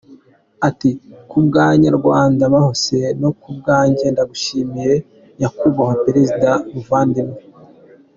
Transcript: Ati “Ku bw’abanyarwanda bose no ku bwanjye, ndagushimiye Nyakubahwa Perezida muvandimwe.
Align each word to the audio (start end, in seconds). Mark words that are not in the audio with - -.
Ati 0.67 0.89
“Ku 1.29 1.37
bw’abanyarwanda 1.47 2.43
bose 2.55 2.95
no 3.21 3.29
ku 3.39 3.49
bwanjye, 3.57 4.05
ndagushimiye 4.13 4.93
Nyakubahwa 5.37 5.93
Perezida 6.05 6.51
muvandimwe. 6.71 7.39